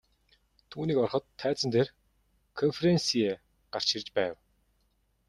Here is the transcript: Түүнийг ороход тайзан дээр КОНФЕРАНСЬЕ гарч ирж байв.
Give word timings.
Түүнийг 0.71 0.97
ороход 1.01 1.23
тайзан 1.39 1.69
дээр 1.73 1.89
КОНФЕРАНСЬЕ 2.59 3.29
гарч 3.73 3.87
ирж 3.97 4.07
байв. 4.17 4.33